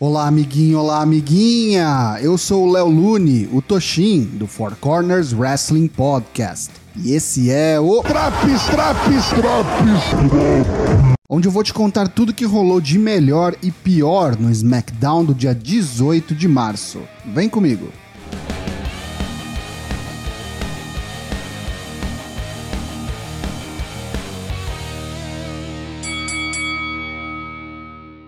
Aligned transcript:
Olá, 0.00 0.26
amiguinho, 0.26 0.80
olá, 0.80 1.02
amiguinha! 1.02 2.18
Eu 2.20 2.36
sou 2.36 2.66
o 2.66 2.72
Léo 2.72 2.88
Lune, 2.88 3.48
o 3.52 3.62
Toshin, 3.62 4.24
do 4.24 4.44
Four 4.44 4.74
Corners 4.80 5.32
Wrestling 5.32 5.86
Podcast. 5.86 6.72
E 6.96 7.12
esse 7.12 7.48
é 7.48 7.78
o. 7.78 8.02
Traps, 8.02 8.64
traps, 8.64 9.28
traps! 9.28 11.16
Onde 11.28 11.46
eu 11.46 11.52
vou 11.52 11.62
te 11.62 11.72
contar 11.72 12.08
tudo 12.08 12.34
que 12.34 12.44
rolou 12.44 12.80
de 12.80 12.98
melhor 12.98 13.54
e 13.62 13.70
pior 13.70 14.36
no 14.36 14.50
SmackDown 14.50 15.24
do 15.24 15.32
dia 15.32 15.54
18 15.54 16.34
de 16.34 16.48
março. 16.48 17.00
Vem 17.26 17.48
comigo! 17.48 17.88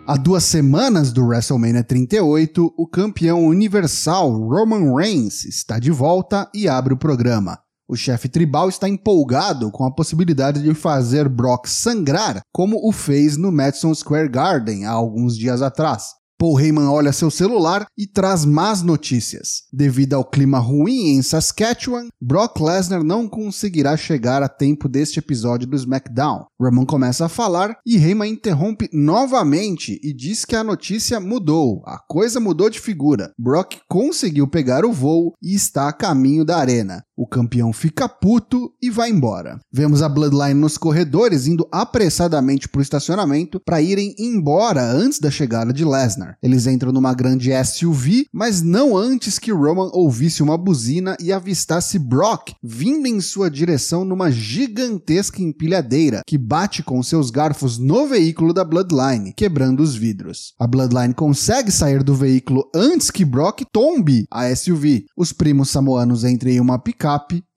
Há 0.08 0.16
duas 0.16 0.44
semanas 0.44 1.12
do 1.12 1.26
WrestleMania 1.26 1.82
38, 1.82 2.72
o 2.78 2.86
campeão 2.86 3.44
universal 3.44 4.30
Roman 4.30 4.94
Reigns 4.94 5.44
está 5.44 5.80
de 5.80 5.90
volta 5.90 6.48
e 6.54 6.68
abre 6.68 6.94
o 6.94 6.96
programa. 6.96 7.58
O 7.88 7.96
chefe 7.96 8.28
tribal 8.28 8.68
está 8.68 8.88
empolgado 8.88 9.68
com 9.72 9.84
a 9.84 9.92
possibilidade 9.92 10.62
de 10.62 10.72
fazer 10.74 11.28
Brock 11.28 11.66
sangrar, 11.66 12.40
como 12.52 12.88
o 12.88 12.92
fez 12.92 13.36
no 13.36 13.50
Madison 13.50 13.92
Square 13.92 14.28
Garden 14.28 14.86
há 14.86 14.92
alguns 14.92 15.36
dias 15.36 15.60
atrás. 15.60 16.10
Paul 16.38 16.60
Heyman 16.60 16.88
olha 16.88 17.12
seu 17.12 17.30
celular 17.30 17.86
e 17.96 18.06
traz 18.06 18.44
más 18.44 18.82
notícias. 18.82 19.62
Devido 19.72 20.14
ao 20.14 20.24
clima 20.24 20.58
ruim 20.58 21.16
em 21.16 21.22
Saskatchewan, 21.22 22.08
Brock 22.20 22.60
Lesnar 22.60 23.02
não 23.02 23.26
conseguirá 23.26 23.96
chegar 23.96 24.42
a 24.42 24.48
tempo 24.48 24.88
deste 24.88 25.18
episódio 25.18 25.66
do 25.66 25.76
SmackDown. 25.76 26.44
Roman 26.60 26.84
começa 26.84 27.24
a 27.24 27.28
falar 27.28 27.78
e 27.86 27.96
Heyman 27.96 28.30
interrompe 28.30 28.90
novamente 28.92 29.98
e 30.02 30.12
diz 30.12 30.44
que 30.44 30.54
a 30.54 30.64
notícia 30.64 31.18
mudou, 31.18 31.82
a 31.86 31.98
coisa 31.98 32.38
mudou 32.38 32.68
de 32.68 32.80
figura. 32.80 33.32
Brock 33.38 33.76
conseguiu 33.88 34.46
pegar 34.46 34.84
o 34.84 34.92
voo 34.92 35.32
e 35.42 35.54
está 35.54 35.88
a 35.88 35.92
caminho 35.92 36.44
da 36.44 36.58
arena. 36.58 37.02
O 37.16 37.26
campeão 37.26 37.72
fica 37.72 38.06
puto 38.06 38.70
e 38.80 38.90
vai 38.90 39.08
embora. 39.08 39.58
Vemos 39.72 40.02
a 40.02 40.08
Bloodline 40.08 40.52
nos 40.52 40.76
corredores 40.76 41.46
indo 41.46 41.66
apressadamente 41.72 42.68
para 42.68 42.78
o 42.78 42.82
estacionamento 42.82 43.58
para 43.58 43.80
irem 43.80 44.14
embora 44.18 44.82
antes 44.82 45.18
da 45.18 45.30
chegada 45.30 45.72
de 45.72 45.82
Lesnar. 45.82 46.36
Eles 46.42 46.66
entram 46.66 46.92
numa 46.92 47.14
grande 47.14 47.50
SUV, 47.64 48.26
mas 48.30 48.60
não 48.60 48.94
antes 48.94 49.38
que 49.38 49.50
Roman 49.50 49.90
ouvisse 49.94 50.42
uma 50.42 50.58
buzina 50.58 51.16
e 51.18 51.32
avistasse 51.32 51.98
Brock 51.98 52.52
vindo 52.62 53.06
em 53.06 53.18
sua 53.22 53.50
direção 53.50 54.04
numa 54.04 54.30
gigantesca 54.30 55.40
empilhadeira 55.40 56.20
que 56.26 56.36
bate 56.36 56.82
com 56.82 57.02
seus 57.02 57.30
garfos 57.30 57.78
no 57.78 58.06
veículo 58.06 58.52
da 58.52 58.62
Bloodline, 58.62 59.32
quebrando 59.34 59.82
os 59.82 59.94
vidros. 59.94 60.52
A 60.58 60.66
Bloodline 60.66 61.14
consegue 61.14 61.72
sair 61.72 62.02
do 62.02 62.14
veículo 62.14 62.68
antes 62.74 63.10
que 63.10 63.24
Brock 63.24 63.62
tombe 63.72 64.26
a 64.30 64.54
SUV. 64.54 65.06
Os 65.16 65.32
primos 65.32 65.70
samoanos 65.70 66.22
entram 66.22 66.50
em 66.50 66.60
uma 66.60 66.78
picape 66.78 67.05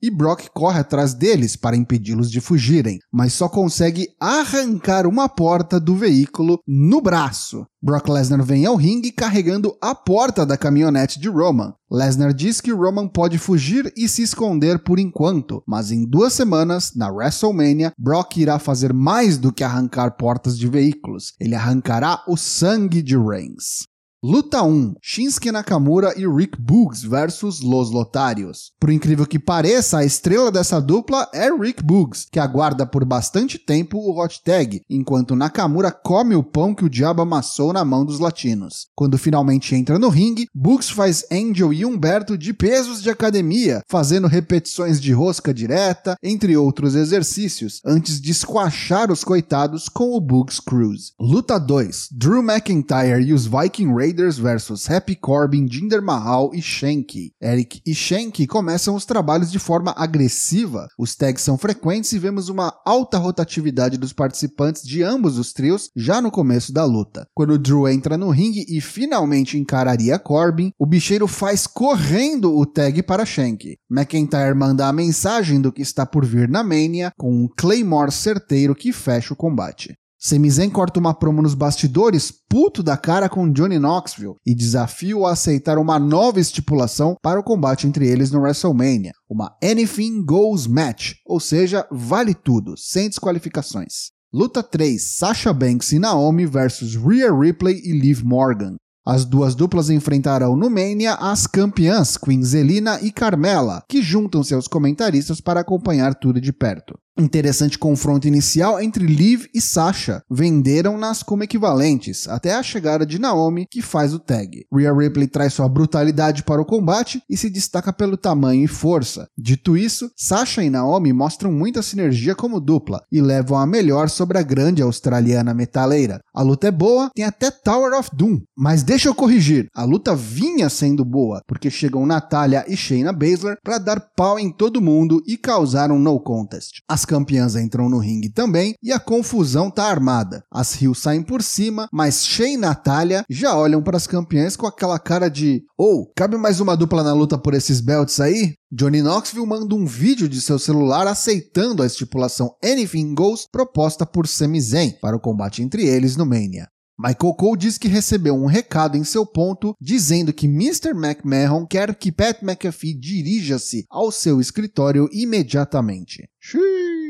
e 0.02 0.10
Brock 0.10 0.48
corre 0.54 0.80
atrás 0.80 1.14
deles 1.14 1.56
para 1.56 1.76
impedi-los 1.76 2.30
de 2.30 2.40
fugirem, 2.40 2.98
mas 3.12 3.32
só 3.32 3.48
consegue 3.48 4.08
arrancar 4.18 5.06
uma 5.06 5.28
porta 5.28 5.78
do 5.78 5.94
veículo 5.94 6.58
no 6.66 7.00
braço. 7.00 7.66
Brock 7.82 8.08
Lesnar 8.08 8.42
vem 8.42 8.66
ao 8.66 8.76
ringue 8.76 9.10
carregando 9.10 9.74
a 9.80 9.94
porta 9.94 10.44
da 10.44 10.56
caminhonete 10.56 11.18
de 11.18 11.28
Roman. 11.28 11.72
Lesnar 11.90 12.34
diz 12.34 12.60
que 12.60 12.72
Roman 12.72 13.08
pode 13.08 13.38
fugir 13.38 13.92
e 13.96 14.08
se 14.08 14.22
esconder 14.22 14.84
por 14.84 14.98
enquanto, 14.98 15.62
mas 15.66 15.90
em 15.90 16.04
duas 16.06 16.32
semanas, 16.32 16.92
na 16.94 17.10
WrestleMania, 17.10 17.92
Brock 17.98 18.36
irá 18.36 18.58
fazer 18.58 18.92
mais 18.92 19.38
do 19.38 19.52
que 19.52 19.64
arrancar 19.64 20.16
portas 20.16 20.58
de 20.58 20.68
veículos. 20.68 21.32
Ele 21.40 21.54
arrancará 21.54 22.22
o 22.28 22.36
sangue 22.36 23.02
de 23.02 23.16
Reigns. 23.16 23.89
Luta 24.22 24.62
1: 24.62 24.96
Shinsuke 25.00 25.50
Nakamura 25.50 26.12
e 26.14 26.26
Rick 26.28 26.60
Boogs 26.60 27.02
versus 27.02 27.62
Los 27.62 27.90
Lotários. 27.90 28.70
Por 28.78 28.90
incrível 28.90 29.24
que 29.24 29.38
pareça, 29.38 29.96
a 29.96 30.04
estrela 30.04 30.52
dessa 30.52 30.78
dupla 30.78 31.26
é 31.32 31.50
Rick 31.50 31.82
Boogs, 31.82 32.26
que 32.30 32.38
aguarda 32.38 32.84
por 32.84 33.02
bastante 33.06 33.58
tempo 33.58 33.96
o 33.96 34.20
hot 34.20 34.42
tag, 34.44 34.82
enquanto 34.90 35.34
Nakamura 35.34 35.90
come 35.90 36.34
o 36.34 36.42
pão 36.42 36.74
que 36.74 36.84
o 36.84 36.90
diabo 36.90 37.22
amassou 37.22 37.72
na 37.72 37.82
mão 37.82 38.04
dos 38.04 38.18
latinos. 38.18 38.88
Quando 38.94 39.16
finalmente 39.16 39.74
entra 39.74 39.98
no 39.98 40.10
ringue, 40.10 40.48
Boogs 40.54 40.90
faz 40.90 41.24
Angel 41.32 41.72
e 41.72 41.86
Humberto 41.86 42.36
de 42.36 42.52
pesos 42.52 43.02
de 43.02 43.08
academia, 43.08 43.80
fazendo 43.88 44.26
repetições 44.26 45.00
de 45.00 45.12
rosca 45.12 45.54
direta, 45.54 46.14
entre 46.22 46.58
outros 46.58 46.94
exercícios, 46.94 47.80
antes 47.86 48.20
de 48.20 48.34
squashar 48.34 49.10
os 49.10 49.24
coitados 49.24 49.88
com 49.88 50.14
o 50.14 50.20
Boogs 50.20 50.60
Cruise. 50.60 51.12
Luta 51.18 51.58
2: 51.58 52.08
Drew 52.12 52.42
McIntyre 52.42 53.22
e 53.22 53.32
os 53.32 53.46
Viking 53.46 53.94
Raiders 53.94 54.09
Raiders 54.10 54.38
versus 54.38 54.90
Happy 54.90 55.14
Corbin, 55.14 55.68
Jinder 55.70 56.02
Mahal 56.02 56.50
e 56.52 56.60
Shanky. 56.60 57.30
Eric 57.40 57.80
e 57.86 57.94
Shanky 57.94 58.44
começam 58.44 58.96
os 58.96 59.04
trabalhos 59.04 59.52
de 59.52 59.60
forma 59.60 59.94
agressiva. 59.96 60.88
Os 60.98 61.14
tags 61.14 61.44
são 61.44 61.56
frequentes 61.56 62.12
e 62.12 62.18
vemos 62.18 62.48
uma 62.48 62.74
alta 62.84 63.18
rotatividade 63.18 63.96
dos 63.96 64.12
participantes 64.12 64.82
de 64.82 65.04
ambos 65.04 65.38
os 65.38 65.52
trios 65.52 65.90
já 65.94 66.20
no 66.20 66.28
começo 66.28 66.72
da 66.72 66.84
luta. 66.84 67.24
Quando 67.32 67.56
Drew 67.56 67.88
entra 67.88 68.18
no 68.18 68.30
ringue 68.30 68.64
e 68.68 68.80
finalmente 68.80 69.56
encararia 69.56 70.18
Corbin, 70.18 70.72
o 70.76 70.84
bicheiro 70.84 71.28
faz 71.28 71.68
correndo 71.68 72.52
o 72.52 72.66
tag 72.66 73.04
para 73.04 73.24
Shanky. 73.24 73.76
McIntyre 73.88 74.56
manda 74.56 74.88
a 74.88 74.92
mensagem 74.92 75.60
do 75.60 75.70
que 75.70 75.82
está 75.82 76.04
por 76.04 76.26
vir 76.26 76.48
na 76.48 76.64
Mania 76.64 77.12
com 77.16 77.32
um 77.32 77.48
Claymore 77.56 78.10
certeiro 78.10 78.74
que 78.74 78.92
fecha 78.92 79.32
o 79.32 79.36
combate. 79.36 79.94
Semizen 80.22 80.68
corta 80.68 81.00
uma 81.00 81.14
promo 81.14 81.40
nos 81.40 81.54
bastidores, 81.54 82.30
puto 82.46 82.82
da 82.82 82.94
cara 82.94 83.26
com 83.26 83.50
Johnny 83.50 83.78
Knoxville, 83.78 84.34
e 84.44 84.54
desafia-o 84.54 85.24
a 85.24 85.32
aceitar 85.32 85.78
uma 85.78 85.98
nova 85.98 86.38
estipulação 86.38 87.16
para 87.22 87.40
o 87.40 87.42
combate 87.42 87.86
entre 87.86 88.06
eles 88.06 88.30
no 88.30 88.40
WrestleMania, 88.40 89.12
uma 89.30 89.56
Anything 89.64 90.22
Goes 90.22 90.66
Match, 90.66 91.14
ou 91.24 91.40
seja, 91.40 91.86
vale 91.90 92.34
tudo, 92.34 92.74
sem 92.76 93.08
desqualificações. 93.08 94.10
Luta 94.30 94.62
3: 94.62 95.02
Sasha 95.02 95.54
Banks 95.54 95.90
e 95.92 95.98
Naomi 95.98 96.44
versus 96.44 96.94
Rhea 96.96 97.32
Ripley 97.32 97.80
e 97.82 97.98
Liv 97.98 98.22
Morgan. 98.22 98.76
As 99.06 99.24
duas 99.24 99.54
duplas 99.54 99.88
enfrentarão 99.88 100.54
no 100.54 100.68
Mania 100.68 101.14
as 101.14 101.46
campeãs 101.46 102.18
Queen 102.18 102.44
Zelina 102.44 103.00
e 103.00 103.10
Carmela, 103.10 103.82
que 103.88 104.02
juntam 104.02 104.44
seus 104.44 104.68
comentaristas 104.68 105.40
para 105.40 105.60
acompanhar 105.60 106.14
tudo 106.14 106.38
de 106.38 106.52
perto. 106.52 106.98
Interessante 107.18 107.78
confronto 107.78 108.26
inicial 108.26 108.80
entre 108.80 109.04
Liv 109.04 109.46
e 109.54 109.60
Sasha. 109.60 110.22
Venderam-nas 110.30 111.22
como 111.22 111.42
equivalentes, 111.42 112.28
até 112.28 112.54
a 112.54 112.62
chegada 112.62 113.04
de 113.04 113.18
Naomi, 113.18 113.66
que 113.70 113.82
faz 113.82 114.14
o 114.14 114.18
tag. 114.18 114.64
Rhea 114.72 114.92
Ripley 114.92 115.26
traz 115.26 115.52
sua 115.52 115.68
brutalidade 115.68 116.42
para 116.44 116.60
o 116.60 116.64
combate 116.64 117.22
e 117.28 117.36
se 117.36 117.50
destaca 117.50 117.92
pelo 117.92 118.16
tamanho 118.16 118.64
e 118.64 118.68
força. 118.68 119.26
Dito 119.36 119.76
isso, 119.76 120.10
Sasha 120.16 120.62
e 120.62 120.70
Naomi 120.70 121.12
mostram 121.12 121.52
muita 121.52 121.82
sinergia 121.82 122.34
como 122.34 122.60
dupla 122.60 123.02
e 123.10 123.20
levam 123.20 123.58
a 123.58 123.66
melhor 123.66 124.08
sobre 124.08 124.38
a 124.38 124.42
grande 124.42 124.80
australiana 124.80 125.52
metaleira. 125.52 126.20
A 126.34 126.42
luta 126.42 126.68
é 126.68 126.70
boa, 126.70 127.10
tem 127.14 127.24
até 127.24 127.50
Tower 127.50 127.98
of 127.98 128.10
Doom, 128.14 128.40
mas 128.56 128.82
deixa 128.82 129.08
eu 129.08 129.14
corrigir, 129.14 129.66
a 129.74 129.84
luta 129.84 130.14
vinha 130.14 130.70
sendo 130.70 131.04
boa, 131.04 131.42
porque 131.46 131.70
chegam 131.70 132.06
Natália 132.06 132.64
e 132.68 132.76
Shayna 132.76 133.12
Baszler 133.12 133.56
para 133.62 133.78
dar 133.78 134.00
pau 134.16 134.38
em 134.38 134.50
todo 134.50 134.80
mundo 134.80 135.22
e 135.26 135.36
causar 135.36 135.90
um 135.90 135.98
no 135.98 136.18
contest. 136.20 136.80
As 137.00 137.06
campeãs 137.06 137.56
entram 137.56 137.88
no 137.88 137.96
ringue 137.96 138.28
também 138.28 138.74
e 138.82 138.92
a 138.92 139.00
confusão 139.00 139.70
tá 139.70 139.84
armada. 139.84 140.44
As 140.52 140.74
Rios 140.74 140.98
saem 140.98 141.22
por 141.22 141.42
cima, 141.42 141.88
mas 141.90 142.26
Shea 142.26 142.48
e 142.48 142.56
Natália 142.58 143.24
já 143.26 143.56
olham 143.56 143.82
para 143.82 143.96
as 143.96 144.06
campeãs 144.06 144.54
com 144.54 144.66
aquela 144.66 144.98
cara 144.98 145.30
de: 145.30 145.62
ou 145.78 146.02
oh, 146.02 146.12
cabe 146.14 146.36
mais 146.36 146.60
uma 146.60 146.76
dupla 146.76 147.02
na 147.02 147.14
luta 147.14 147.38
por 147.38 147.54
esses 147.54 147.80
belts 147.80 148.20
aí? 148.20 148.52
Johnny 148.70 149.00
Knoxville 149.00 149.46
manda 149.46 149.74
um 149.74 149.86
vídeo 149.86 150.28
de 150.28 150.42
seu 150.42 150.58
celular 150.58 151.06
aceitando 151.06 151.82
a 151.82 151.86
estipulação 151.86 152.54
Anything 152.62 153.14
Goes 153.14 153.46
proposta 153.50 154.04
por 154.04 154.28
Sami 154.28 154.60
Zayn 154.60 154.92
para 155.00 155.16
o 155.16 155.20
combate 155.20 155.62
entre 155.62 155.86
eles 155.86 156.18
no 156.18 156.26
Mania. 156.26 156.68
Michael 157.02 157.32
Cole 157.32 157.58
diz 157.58 157.78
que 157.78 157.88
recebeu 157.88 158.34
um 158.34 158.44
recado 158.44 158.94
em 158.94 159.04
seu 159.04 159.24
ponto 159.24 159.74
dizendo 159.80 160.34
que 160.34 160.46
Mr. 160.46 160.90
McMahon 160.90 161.66
quer 161.66 161.94
que 161.94 162.12
Pat 162.12 162.42
McAfee 162.42 162.92
dirija-se 162.92 163.86
ao 163.88 164.12
seu 164.12 164.38
escritório 164.38 165.08
imediatamente. 165.10 166.28
Xiii. 166.38 167.09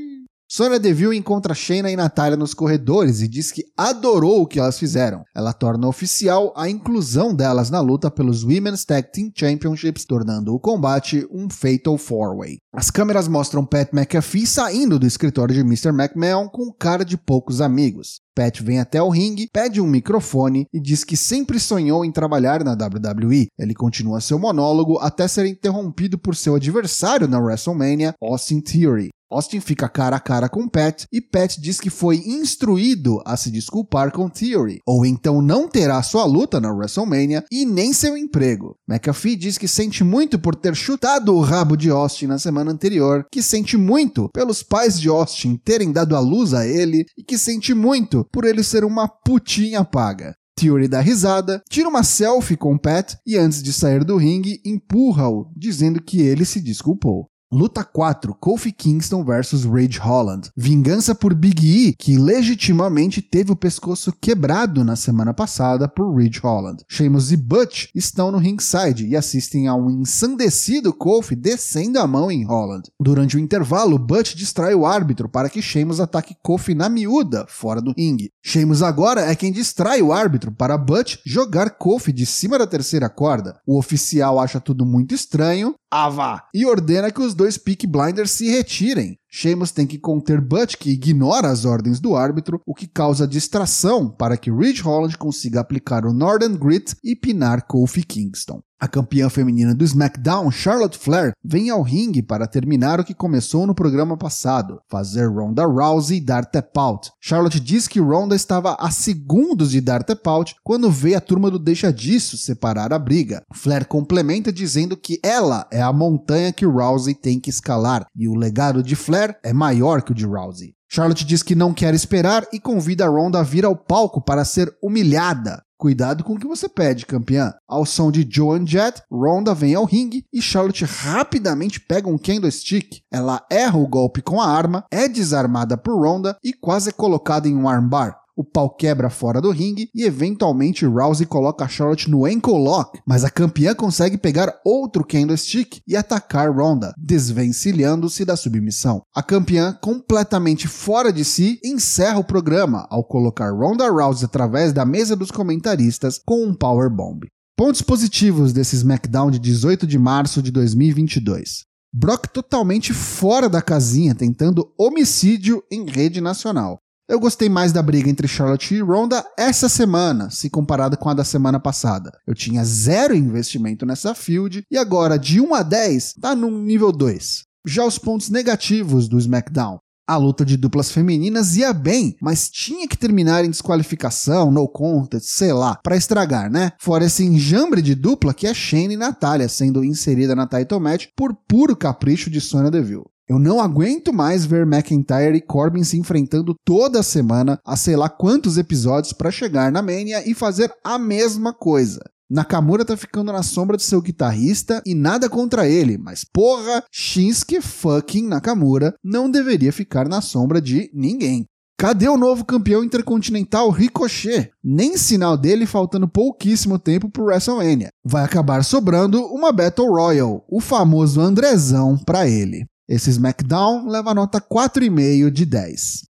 Sonya 0.52 0.80
Deville 0.80 1.16
encontra 1.16 1.54
Shayna 1.54 1.92
e 1.92 1.96
Natália 1.96 2.36
nos 2.36 2.54
corredores 2.54 3.22
e 3.22 3.28
diz 3.28 3.52
que 3.52 3.66
adorou 3.76 4.42
o 4.42 4.46
que 4.48 4.58
elas 4.58 4.80
fizeram. 4.80 5.22
Ela 5.32 5.52
torna 5.52 5.86
oficial 5.86 6.52
a 6.56 6.68
inclusão 6.68 7.32
delas 7.32 7.70
na 7.70 7.78
luta 7.80 8.10
pelos 8.10 8.42
Women's 8.42 8.84
Tag 8.84 9.12
Team 9.12 9.30
Championships, 9.32 10.04
tornando 10.04 10.52
o 10.52 10.58
combate 10.58 11.24
um 11.30 11.48
Fatal 11.48 11.94
4-Way. 11.94 12.58
As 12.74 12.90
câmeras 12.90 13.28
mostram 13.28 13.64
Pat 13.64 13.90
McAfee 13.92 14.44
saindo 14.44 14.98
do 14.98 15.06
escritório 15.06 15.54
de 15.54 15.60
Mr. 15.60 15.90
McMahon 15.90 16.48
com 16.48 16.72
cara 16.72 17.04
de 17.04 17.16
poucos 17.16 17.60
amigos. 17.60 18.18
Pat 18.34 18.60
vem 18.60 18.80
até 18.80 19.00
o 19.00 19.08
ringue, 19.08 19.48
pede 19.52 19.80
um 19.80 19.86
microfone 19.86 20.66
e 20.74 20.80
diz 20.80 21.04
que 21.04 21.16
sempre 21.16 21.60
sonhou 21.60 22.04
em 22.04 22.10
trabalhar 22.10 22.64
na 22.64 22.72
WWE. 22.72 23.46
Ele 23.56 23.74
continua 23.74 24.20
seu 24.20 24.36
monólogo 24.36 24.98
até 24.98 25.28
ser 25.28 25.46
interrompido 25.46 26.18
por 26.18 26.34
seu 26.34 26.56
adversário 26.56 27.28
na 27.28 27.38
WrestleMania, 27.38 28.14
Austin 28.20 28.60
Theory. 28.60 29.10
Austin 29.30 29.60
fica 29.60 29.88
cara 29.88 30.16
a 30.16 30.20
cara 30.20 30.48
com 30.48 30.68
Pat 30.68 31.04
e 31.12 31.20
Pat 31.20 31.56
diz 31.56 31.78
que 31.78 31.88
foi 31.88 32.16
instruído 32.16 33.22
a 33.24 33.36
se 33.36 33.48
desculpar 33.50 34.10
com 34.10 34.28
Theory, 34.28 34.80
ou 34.84 35.06
então 35.06 35.40
não 35.40 35.68
terá 35.68 36.02
sua 36.02 36.24
luta 36.24 36.60
na 36.60 36.72
WrestleMania 36.72 37.44
e 37.50 37.64
nem 37.64 37.92
seu 37.92 38.16
emprego. 38.16 38.76
McAfee 38.88 39.36
diz 39.36 39.56
que 39.56 39.68
sente 39.68 40.02
muito 40.02 40.36
por 40.36 40.56
ter 40.56 40.74
chutado 40.74 41.34
o 41.34 41.40
rabo 41.40 41.76
de 41.76 41.90
Austin 41.90 42.26
na 42.26 42.40
semana 42.40 42.72
anterior, 42.72 43.24
que 43.30 43.40
sente 43.40 43.76
muito 43.76 44.28
pelos 44.34 44.64
pais 44.64 45.00
de 45.00 45.08
Austin 45.08 45.56
terem 45.56 45.92
dado 45.92 46.16
a 46.16 46.20
luz 46.20 46.52
a 46.52 46.66
ele 46.66 47.04
e 47.16 47.22
que 47.22 47.38
sente 47.38 47.72
muito 47.72 48.26
por 48.32 48.44
ele 48.44 48.64
ser 48.64 48.84
uma 48.84 49.06
putinha 49.06 49.84
paga. 49.84 50.34
Theory 50.60 50.88
dá 50.88 51.00
risada, 51.00 51.62
tira 51.70 51.88
uma 51.88 52.02
selfie 52.02 52.56
com 52.56 52.76
Pat 52.76 53.14
e 53.26 53.36
antes 53.36 53.62
de 53.62 53.72
sair 53.72 54.04
do 54.04 54.16
ringue 54.16 54.60
empurra-o, 54.64 55.50
dizendo 55.56 56.02
que 56.02 56.20
ele 56.20 56.44
se 56.44 56.60
desculpou. 56.60 57.29
Luta 57.52 57.82
4: 57.82 58.32
Kofi 58.38 58.70
Kingston 58.70 59.24
vs 59.24 59.64
Rage 59.64 59.98
Holland. 59.98 60.50
Vingança 60.56 61.16
por 61.16 61.34
Big 61.34 61.66
E, 61.66 61.94
que 61.94 62.16
legitimamente 62.16 63.20
teve 63.20 63.50
o 63.50 63.56
pescoço 63.56 64.12
quebrado 64.20 64.84
na 64.84 64.94
semana 64.94 65.34
passada 65.34 65.88
por 65.88 66.14
Rage 66.14 66.38
Holland. 66.38 66.84
Sheamus 66.88 67.32
e 67.32 67.36
Butch 67.36 67.88
estão 67.92 68.30
no 68.30 68.38
ringside 68.38 69.04
e 69.04 69.16
assistem 69.16 69.66
a 69.66 69.74
um 69.74 69.90
ensandecido 69.90 70.92
Kofi 70.92 71.34
descendo 71.34 71.98
a 71.98 72.06
mão 72.06 72.30
em 72.30 72.44
Holland. 72.44 72.88
Durante 73.00 73.36
o 73.36 73.40
intervalo, 73.40 73.98
Butch 73.98 74.36
distrai 74.36 74.72
o 74.72 74.86
árbitro 74.86 75.28
para 75.28 75.50
que 75.50 75.60
Sheamus 75.60 75.98
ataque 75.98 76.36
Kofi 76.40 76.72
na 76.72 76.88
miúda, 76.88 77.46
fora 77.48 77.82
do 77.82 77.92
ringue. 77.98 78.30
Sheamus 78.44 78.80
agora 78.80 79.22
é 79.22 79.34
quem 79.34 79.50
distrai 79.50 80.00
o 80.00 80.12
árbitro 80.12 80.52
para 80.52 80.78
Butch 80.78 81.16
jogar 81.26 81.70
Kofi 81.70 82.12
de 82.12 82.26
cima 82.26 82.56
da 82.56 82.66
terceira 82.66 83.08
corda. 83.08 83.58
O 83.66 83.76
oficial 83.76 84.38
acha 84.38 84.60
tudo 84.60 84.86
muito 84.86 85.16
estranho, 85.16 85.74
Ava, 85.92 86.44
e 86.54 86.64
ordena 86.64 87.10
que 87.10 87.20
os 87.20 87.34
dois 87.40 87.56
Peak 87.56 87.86
Blinders 87.86 88.32
se 88.32 88.54
retirem. 88.54 89.18
Sheamus 89.30 89.70
tem 89.70 89.86
que 89.86 89.98
conter 89.98 90.40
Butch, 90.40 90.76
que 90.76 90.90
ignora 90.90 91.48
as 91.48 91.64
ordens 91.64 92.00
do 92.00 92.16
árbitro, 92.16 92.60
o 92.66 92.74
que 92.74 92.86
causa 92.86 93.28
distração 93.28 94.10
para 94.10 94.36
que 94.36 94.50
Ridge 94.50 94.82
Holland 94.82 95.16
consiga 95.16 95.60
aplicar 95.60 96.04
o 96.04 96.12
Northern 96.12 96.58
Grit 96.58 96.96
e 97.04 97.14
pinar 97.14 97.66
Kofi 97.66 98.02
Kingston. 98.02 98.60
A 98.80 98.88
campeã 98.88 99.28
feminina 99.28 99.74
do 99.74 99.84
SmackDown, 99.84 100.50
Charlotte 100.50 100.96
Flair, 100.96 101.34
vem 101.44 101.68
ao 101.68 101.82
ringue 101.82 102.22
para 102.22 102.46
terminar 102.46 102.98
o 102.98 103.04
que 103.04 103.12
começou 103.12 103.66
no 103.66 103.74
programa 103.74 104.16
passado, 104.16 104.80
fazer 104.88 105.26
Ronda 105.26 105.66
Rousey 105.66 106.18
dar 106.18 106.46
tap 106.46 106.74
out. 106.78 107.10
Charlotte 107.20 107.60
diz 107.60 107.86
que 107.86 108.00
Ronda 108.00 108.34
estava 108.34 108.74
a 108.80 108.90
segundos 108.90 109.70
de 109.70 109.82
dar 109.82 110.02
tap 110.02 110.26
out 110.26 110.54
quando 110.64 110.90
vê 110.90 111.14
a 111.14 111.20
turma 111.20 111.50
do 111.50 111.58
Deixa 111.58 111.92
Disso 111.92 112.38
separar 112.38 112.90
a 112.94 112.98
briga. 112.98 113.42
Flair 113.52 113.86
complementa 113.86 114.50
dizendo 114.50 114.96
que 114.96 115.20
ela 115.22 115.66
é 115.70 115.82
a 115.82 115.92
montanha 115.92 116.50
que 116.50 116.64
Rousey 116.64 117.14
tem 117.14 117.38
que 117.38 117.50
escalar 117.50 118.06
e 118.16 118.28
o 118.28 118.34
legado 118.34 118.82
de 118.82 118.96
Flair 118.96 119.19
é 119.42 119.52
maior 119.52 120.02
que 120.02 120.12
o 120.12 120.14
de 120.14 120.24
Rousey. 120.24 120.74
Charlotte 120.88 121.24
diz 121.24 121.42
que 121.42 121.54
não 121.54 121.72
quer 121.72 121.94
esperar 121.94 122.46
e 122.52 122.58
convida 122.58 123.08
Ronda 123.08 123.38
a 123.38 123.42
vir 123.42 123.64
ao 123.64 123.76
palco 123.76 124.20
para 124.20 124.44
ser 124.44 124.72
humilhada. 124.82 125.62
Cuidado 125.78 126.22
com 126.24 126.34
o 126.34 126.38
que 126.38 126.46
você 126.46 126.68
pede, 126.68 127.06
campeã. 127.06 127.54
Ao 127.66 127.86
som 127.86 128.10
de 128.10 128.28
Joan 128.28 128.66
Jett, 128.66 129.02
Ronda 129.10 129.54
vem 129.54 129.74
ao 129.74 129.84
ringue 129.84 130.24
e 130.32 130.42
Charlotte 130.42 130.84
rapidamente 130.84 131.80
pega 131.80 132.08
um 132.08 132.18
candlestick. 132.18 133.00
Ela 133.10 133.44
erra 133.50 133.78
o 133.78 133.88
golpe 133.88 134.20
com 134.20 134.40
a 134.40 134.46
arma, 134.46 134.84
é 134.90 135.08
desarmada 135.08 135.78
por 135.78 135.94
Ronda 135.98 136.36
e 136.44 136.52
quase 136.52 136.90
é 136.90 136.92
colocada 136.92 137.48
em 137.48 137.56
um 137.56 137.68
armbar 137.68 138.19
o 138.40 138.44
pau 138.44 138.70
quebra 138.70 139.10
fora 139.10 139.38
do 139.38 139.50
ringue 139.50 139.90
e 139.94 140.02
eventualmente 140.02 140.86
Rousey 140.86 141.26
coloca 141.26 141.68
Charlotte 141.68 142.10
no 142.10 142.24
ankle 142.24 142.54
lock, 142.54 142.98
mas 143.06 143.22
a 143.22 143.28
campeã 143.28 143.74
consegue 143.74 144.16
pegar 144.16 144.58
outro 144.64 145.04
candlestick 145.04 145.82
e 145.86 145.94
atacar 145.94 146.50
Ronda, 146.50 146.94
desvencilhando-se 146.96 148.24
da 148.24 148.36
submissão. 148.36 149.02
A 149.14 149.22
campeã, 149.22 149.76
completamente 149.82 150.66
fora 150.66 151.12
de 151.12 151.22
si, 151.22 151.60
encerra 151.62 152.18
o 152.18 152.24
programa 152.24 152.86
ao 152.90 153.04
colocar 153.04 153.52
Ronda 153.52 153.90
Rousey 153.90 154.24
através 154.24 154.72
da 154.72 154.86
mesa 154.86 155.14
dos 155.14 155.30
comentaristas 155.30 156.18
com 156.24 156.42
um 156.42 156.54
powerbomb. 156.54 157.26
Pontos 157.54 157.82
positivos 157.82 158.54
desse 158.54 158.74
SmackDown 158.74 159.30
de 159.30 159.38
18 159.38 159.86
de 159.86 159.98
março 159.98 160.40
de 160.40 160.50
2022. 160.50 161.66
Brock 161.92 162.28
totalmente 162.28 162.94
fora 162.94 163.50
da 163.50 163.60
casinha, 163.60 164.14
tentando 164.14 164.72
homicídio 164.78 165.62
em 165.70 165.84
rede 165.84 166.22
nacional. 166.22 166.78
Eu 167.10 167.18
gostei 167.18 167.48
mais 167.48 167.72
da 167.72 167.82
briga 167.82 168.08
entre 168.08 168.28
Charlotte 168.28 168.72
e 168.72 168.78
Ronda 168.80 169.24
essa 169.36 169.68
semana, 169.68 170.30
se 170.30 170.48
comparada 170.48 170.96
com 170.96 171.08
a 171.08 171.14
da 171.14 171.24
semana 171.24 171.58
passada. 171.58 172.12
Eu 172.24 172.36
tinha 172.36 172.64
zero 172.64 173.16
investimento 173.16 173.84
nessa 173.84 174.14
field 174.14 174.62
e 174.70 174.78
agora 174.78 175.18
de 175.18 175.40
1 175.40 175.52
a 175.52 175.64
10 175.64 176.14
tá 176.20 176.36
no 176.36 176.48
nível 176.62 176.92
2. 176.92 177.42
Já 177.66 177.84
os 177.84 177.98
pontos 177.98 178.30
negativos 178.30 179.08
do 179.08 179.18
SmackDown. 179.18 179.80
A 180.06 180.16
luta 180.16 180.44
de 180.44 180.56
duplas 180.56 180.92
femininas 180.92 181.56
ia 181.56 181.72
bem, 181.72 182.14
mas 182.22 182.48
tinha 182.48 182.86
que 182.86 182.96
terminar 182.96 183.44
em 183.44 183.50
desqualificação, 183.50 184.52
no 184.52 184.68
contest, 184.68 185.26
sei 185.30 185.52
lá, 185.52 185.80
para 185.82 185.96
estragar, 185.96 186.48
né? 186.48 186.70
Fora 186.78 187.06
esse 187.06 187.24
enjambre 187.24 187.82
de 187.82 187.96
dupla 187.96 188.32
que 188.32 188.46
é 188.46 188.54
Shane 188.54 188.94
e 188.94 188.96
Natália 188.96 189.48
sendo 189.48 189.84
inserida 189.84 190.36
na 190.36 190.46
title 190.46 190.78
match 190.78 191.06
por 191.16 191.34
puro 191.48 191.74
capricho 191.74 192.30
de 192.30 192.40
Sonya 192.40 192.70
Deville. 192.70 193.02
Eu 193.30 193.38
não 193.38 193.60
aguento 193.60 194.12
mais 194.12 194.44
ver 194.44 194.66
McIntyre 194.66 195.36
e 195.36 195.40
Corbin 195.40 195.84
se 195.84 195.96
enfrentando 195.96 196.52
toda 196.64 197.00
semana 197.00 197.60
a 197.64 197.76
sei 197.76 197.94
lá 197.94 198.08
quantos 198.08 198.58
episódios 198.58 199.12
para 199.12 199.30
chegar 199.30 199.70
na 199.70 199.80
Mania 199.80 200.28
e 200.28 200.34
fazer 200.34 200.68
a 200.82 200.98
mesma 200.98 201.54
coisa. 201.54 202.00
Nakamura 202.28 202.84
tá 202.84 202.96
ficando 202.96 203.32
na 203.32 203.44
sombra 203.44 203.76
de 203.76 203.84
seu 203.84 204.02
guitarrista 204.02 204.82
e 204.84 204.96
nada 204.96 205.28
contra 205.28 205.68
ele, 205.68 205.96
mas 205.96 206.24
porra, 206.24 206.82
Shinsuke 206.90 207.60
fucking 207.60 208.26
Nakamura 208.26 208.96
não 209.00 209.30
deveria 209.30 209.72
ficar 209.72 210.08
na 210.08 210.20
sombra 210.20 210.60
de 210.60 210.90
ninguém. 210.92 211.46
Cadê 211.78 212.08
o 212.08 212.16
novo 212.16 212.44
campeão 212.44 212.82
intercontinental 212.82 213.70
Ricochet? 213.70 214.50
Nem 214.62 214.96
sinal 214.96 215.36
dele 215.36 215.66
faltando 215.66 216.08
pouquíssimo 216.08 216.80
tempo 216.80 217.08
pro 217.08 217.26
WrestleMania. 217.26 217.90
Vai 218.04 218.24
acabar 218.24 218.64
sobrando 218.64 219.24
uma 219.26 219.52
Battle 219.52 219.86
Royal, 219.86 220.44
o 220.48 220.60
famoso 220.60 221.20
Andrezão 221.20 221.96
para 221.96 222.28
ele. 222.28 222.66
Esse 222.90 223.08
SmackDown 223.10 223.88
leva 223.88 224.12
nota 224.12 224.40
4,5 224.40 225.30
de 225.30 225.46
10. 225.46 226.10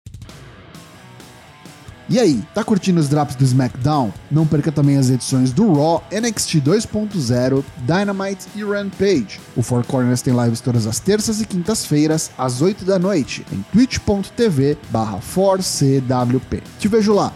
E 2.09 2.21
aí, 2.21 2.41
tá 2.55 2.63
curtindo 2.63 3.01
os 3.01 3.09
drops 3.09 3.35
do 3.35 3.43
SmackDown? 3.43 4.13
Não 4.31 4.47
perca 4.47 4.71
também 4.71 4.97
as 4.97 5.11
edições 5.11 5.53
do 5.53 5.73
Raw, 5.73 6.05
NXT 6.13 6.61
2.0, 6.61 7.65
Dynamite 7.85 8.47
e 8.55 8.63
Rampage. 8.63 9.41
O 9.57 9.63
Four 9.63 9.85
Corners 9.85 10.23
tem 10.23 10.33
lives 10.33 10.61
todas 10.61 10.87
as 10.87 11.01
terças 11.01 11.41
e 11.41 11.47
quintas-feiras, 11.47 12.31
às 12.39 12.63
8 12.63 12.85
da 12.85 12.97
noite, 12.97 13.45
em 13.53 13.61
twitch.tv 13.73 14.79
barra 14.89 15.19
4CWP. 15.19 16.63
Te 16.79 16.87
vejo 16.87 17.13
lá! 17.13 17.33